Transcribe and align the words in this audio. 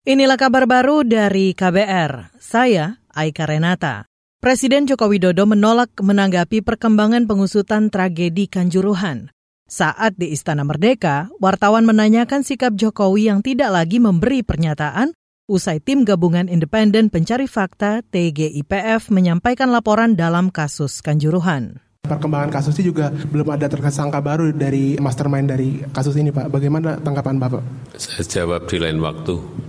Inilah 0.00 0.40
kabar 0.40 0.64
baru 0.64 1.04
dari 1.04 1.52
KBR. 1.52 2.32
Saya 2.40 3.04
Aika 3.12 3.44
Renata. 3.44 4.08
Presiden 4.40 4.88
Joko 4.88 5.12
Widodo 5.12 5.44
menolak 5.44 5.92
menanggapi 6.00 6.64
perkembangan 6.64 7.28
pengusutan 7.28 7.92
tragedi 7.92 8.48
Kanjuruhan. 8.48 9.28
Saat 9.68 10.16
di 10.16 10.32
Istana 10.32 10.64
Merdeka, 10.64 11.28
wartawan 11.36 11.84
menanyakan 11.84 12.40
sikap 12.40 12.80
Jokowi 12.80 13.28
yang 13.28 13.44
tidak 13.44 13.76
lagi 13.76 14.00
memberi 14.00 14.40
pernyataan 14.40 15.12
usai 15.52 15.84
tim 15.84 16.08
gabungan 16.08 16.48
independen 16.48 17.12
pencari 17.12 17.44
fakta 17.44 18.00
TGIPF 18.00 19.12
menyampaikan 19.12 19.68
laporan 19.68 20.16
dalam 20.16 20.48
kasus 20.48 21.04
Kanjuruhan. 21.04 21.76
Perkembangan 22.08 22.48
kasusnya 22.48 22.88
juga 22.88 23.12
belum 23.12 23.52
ada 23.52 23.68
tersangka 23.68 24.24
baru 24.24 24.48
dari 24.56 24.96
mastermind 24.96 25.52
dari 25.52 25.84
kasus 25.92 26.16
ini 26.16 26.32
Pak. 26.32 26.48
Bagaimana 26.48 26.96
tanggapan 27.04 27.36
Bapak? 27.36 27.60
Saya 28.00 28.24
jawab 28.24 28.64
di 28.64 28.80
lain 28.80 28.96
waktu. 29.04 29.68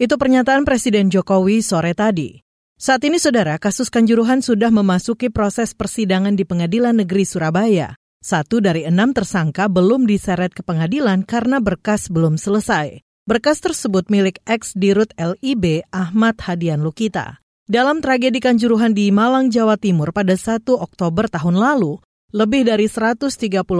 Itu 0.00 0.16
pernyataan 0.16 0.64
Presiden 0.64 1.12
Jokowi 1.12 1.60
sore 1.60 1.92
tadi. 1.92 2.40
Saat 2.80 3.04
ini, 3.04 3.20
saudara, 3.20 3.60
kasus 3.60 3.92
Kanjuruhan 3.92 4.40
sudah 4.40 4.72
memasuki 4.72 5.28
proses 5.28 5.76
persidangan 5.76 6.32
di 6.32 6.48
Pengadilan 6.48 6.96
Negeri 6.96 7.28
Surabaya. 7.28 7.92
Satu 8.20 8.60
dari 8.64 8.88
enam 8.88 9.12
tersangka 9.12 9.68
belum 9.68 10.08
diseret 10.08 10.52
ke 10.52 10.64
pengadilan 10.64 11.24
karena 11.24 11.60
berkas 11.60 12.08
belum 12.08 12.40
selesai. 12.40 13.00
Berkas 13.28 13.60
tersebut 13.60 14.08
milik 14.08 14.40
ex-dirut 14.48 15.12
LIB 15.20 15.84
Ahmad 15.92 16.40
Hadian 16.40 16.80
Lukita. 16.80 17.40
Dalam 17.70 18.02
tragedi 18.02 18.40
Kanjuruhan 18.42 18.96
di 18.96 19.12
Malang, 19.14 19.52
Jawa 19.52 19.78
Timur 19.78 20.10
pada 20.10 20.34
1 20.34 20.64
Oktober 20.68 21.30
tahun 21.30 21.54
lalu, 21.60 22.02
lebih 22.30 22.66
dari 22.66 22.86
130 22.86 23.30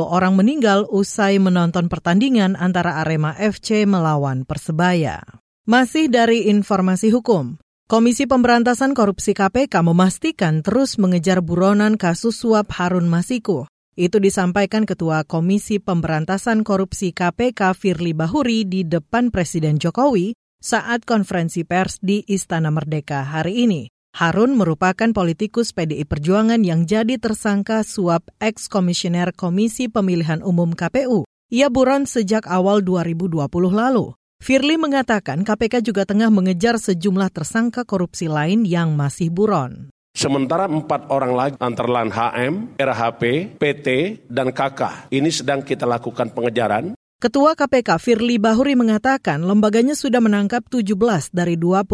orang 0.03 0.35
meninggal 0.35 0.87
usai 0.91 1.39
menonton 1.39 1.87
pertandingan 1.87 2.59
antara 2.59 2.99
Arema 3.03 3.35
FC 3.39 3.87
melawan 3.87 4.43
Persebaya. 4.43 5.23
Masih 5.67 6.11
dari 6.11 6.51
informasi 6.51 7.15
hukum, 7.15 7.59
Komisi 7.91 8.31
Pemberantasan 8.31 8.95
Korupsi 8.95 9.35
KPK 9.35 9.83
memastikan 9.83 10.63
terus 10.63 10.95
mengejar 10.95 11.43
buronan 11.43 11.99
kasus 11.99 12.39
suap 12.39 12.71
Harun 12.79 13.11
Masiku. 13.11 13.67
Itu 13.99 14.23
disampaikan 14.23 14.87
Ketua 14.87 15.27
Komisi 15.27 15.83
Pemberantasan 15.83 16.63
Korupsi 16.63 17.11
KPK 17.11 17.75
Firly 17.75 18.15
Bahuri 18.15 18.63
di 18.63 18.87
depan 18.87 19.35
Presiden 19.35 19.83
Jokowi 19.83 20.39
saat 20.63 21.03
konferensi 21.03 21.67
pers 21.67 21.99
di 21.99 22.23
Istana 22.23 22.71
Merdeka 22.71 23.27
hari 23.27 23.67
ini. 23.67 23.91
Harun 24.11 24.59
merupakan 24.59 25.15
politikus 25.15 25.71
PDI 25.71 26.03
Perjuangan 26.03 26.61
yang 26.67 26.83
jadi 26.83 27.17
tersangka 27.17 27.87
suap 27.87 28.27
ex-komisioner 28.43 29.31
Komisi 29.31 29.87
Pemilihan 29.87 30.43
Umum 30.43 30.75
KPU. 30.75 31.25
Ia 31.49 31.71
buron 31.71 32.11
sejak 32.11 32.45
awal 32.51 32.83
2020 32.83 33.39
lalu. 33.71 34.13
Firly 34.43 34.77
mengatakan 34.77 35.47
KPK 35.47 35.85
juga 35.87 36.03
tengah 36.05 36.29
mengejar 36.29 36.83
sejumlah 36.83 37.31
tersangka 37.31 37.87
korupsi 37.87 38.27
lain 38.27 38.67
yang 38.67 38.99
masih 38.99 39.31
buron. 39.31 39.95
Sementara 40.11 40.67
empat 40.67 41.07
orang 41.09 41.33
lagi 41.33 41.57
antara 41.63 42.03
HM, 42.03 42.75
RHP, 42.77 43.23
PT, 43.63 43.89
dan 44.27 44.51
KK 44.51 45.07
ini 45.15 45.31
sedang 45.31 45.63
kita 45.63 45.87
lakukan 45.87 46.35
pengejaran 46.35 46.99
Ketua 47.21 47.53
KPK 47.53 48.01
Firly 48.01 48.41
Bahuri 48.41 48.81
mengatakan 48.81 49.45
lembaganya 49.45 49.93
sudah 49.93 50.25
menangkap 50.25 50.65
17 50.73 50.97
dari 51.37 51.61
21 51.61 51.85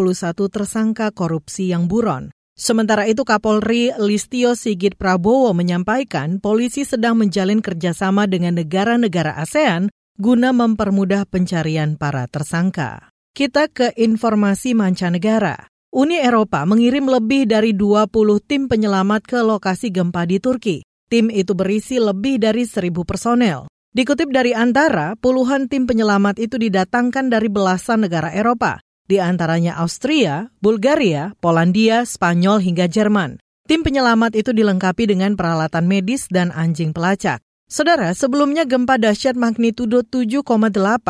tersangka 0.46 1.10
korupsi 1.10 1.74
yang 1.74 1.90
buron. 1.90 2.30
Sementara 2.54 3.10
itu 3.10 3.26
Kapolri 3.26 3.90
Listio 3.98 4.54
Sigit 4.54 4.94
Prabowo 4.94 5.50
menyampaikan 5.50 6.38
polisi 6.38 6.86
sedang 6.86 7.18
menjalin 7.18 7.58
kerjasama 7.58 8.30
dengan 8.30 8.54
negara-negara 8.54 9.34
ASEAN 9.42 9.90
guna 10.14 10.54
mempermudah 10.54 11.26
pencarian 11.26 11.98
para 11.98 12.30
tersangka. 12.30 13.10
Kita 13.34 13.66
ke 13.66 13.98
informasi 13.98 14.78
mancanegara. 14.78 15.58
Uni 15.90 16.22
Eropa 16.22 16.62
mengirim 16.62 17.10
lebih 17.10 17.50
dari 17.50 17.74
20 17.74 18.14
tim 18.46 18.70
penyelamat 18.70 19.26
ke 19.26 19.42
lokasi 19.42 19.90
gempa 19.90 20.22
di 20.22 20.38
Turki. 20.38 20.86
Tim 21.10 21.34
itu 21.34 21.50
berisi 21.58 21.98
lebih 21.98 22.38
dari 22.38 22.62
1000 22.62 23.02
personel. 23.02 23.66
Dikutip 23.96 24.28
dari 24.28 24.52
Antara, 24.52 25.16
puluhan 25.16 25.72
tim 25.72 25.88
penyelamat 25.88 26.36
itu 26.36 26.60
didatangkan 26.60 27.32
dari 27.32 27.48
belasan 27.48 28.04
negara 28.04 28.28
Eropa, 28.28 28.76
di 29.08 29.16
antaranya 29.16 29.80
Austria, 29.80 30.52
Bulgaria, 30.60 31.32
Polandia, 31.40 32.04
Spanyol 32.04 32.60
hingga 32.60 32.92
Jerman. 32.92 33.40
Tim 33.64 33.80
penyelamat 33.80 34.36
itu 34.36 34.52
dilengkapi 34.52 35.08
dengan 35.08 35.32
peralatan 35.32 35.88
medis 35.88 36.28
dan 36.28 36.52
anjing 36.52 36.92
pelacak. 36.92 37.40
Saudara, 37.72 38.12
sebelumnya 38.12 38.68
gempa 38.68 39.00
dahsyat 39.00 39.32
magnitudo 39.32 40.04
7,8 40.04 40.44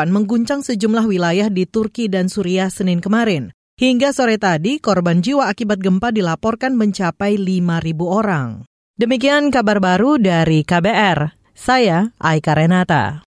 mengguncang 0.07 0.63
sejumlah 0.63 1.11
wilayah 1.11 1.51
di 1.51 1.67
Turki 1.67 2.07
dan 2.07 2.31
Suriah 2.31 2.71
Senin 2.71 3.03
kemarin. 3.03 3.51
Hingga 3.83 4.15
sore 4.15 4.39
tadi, 4.39 4.79
korban 4.79 5.27
jiwa 5.27 5.51
akibat 5.51 5.83
gempa 5.83 6.15
dilaporkan 6.15 6.79
mencapai 6.79 7.35
5.000 7.35 7.67
orang. 8.07 8.63
Demikian 8.95 9.51
kabar 9.51 9.83
baru 9.83 10.23
dari 10.23 10.63
KBR. 10.63 11.36
Saya 11.56 12.12
Aika 12.21 12.53
Renata. 12.53 13.25